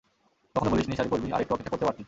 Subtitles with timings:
[0.55, 1.99] তখনতো বলিস নি শাড়ী পড়বি, আর একটু অপেক্ষা করতে পারতি।